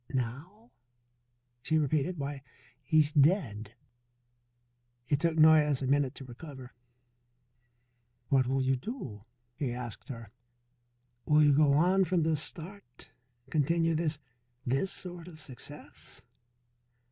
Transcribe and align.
"Now?" 0.15 0.71
she 1.61 1.77
repeated. 1.77 2.17
"Why, 2.17 2.41
he 2.81 2.97
is 2.97 3.13
dead." 3.13 3.75
It 5.07 5.19
took 5.19 5.37
Noyes 5.37 5.83
a 5.83 5.85
minute 5.85 6.15
to 6.15 6.25
recover. 6.25 6.73
"What 8.29 8.47
will 8.47 8.63
you 8.63 8.75
do?" 8.75 9.25
he 9.55 9.71
asked 9.73 10.09
her. 10.09 10.31
"Will 11.27 11.43
you 11.43 11.53
go 11.53 11.73
on 11.73 12.05
from 12.05 12.23
this 12.23 12.41
start, 12.41 13.11
continue 13.51 13.93
this 13.93 14.17
this 14.65 14.91
sort 14.91 15.27
of 15.27 15.39
success?" 15.39 16.23